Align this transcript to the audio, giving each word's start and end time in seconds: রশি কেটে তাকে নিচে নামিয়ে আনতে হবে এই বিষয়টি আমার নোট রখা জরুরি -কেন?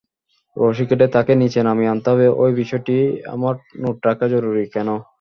রশি 0.57 0.83
কেটে 0.89 1.07
তাকে 1.15 1.33
নিচে 1.41 1.59
নামিয়ে 1.67 1.91
আনতে 1.93 2.07
হবে 2.11 2.25
এই 2.41 2.53
বিষয়টি 2.61 2.95
আমার 3.33 3.53
নোট 3.81 3.97
রখা 4.07 4.25
জরুরি 4.33 4.63
-কেন? 4.67 4.89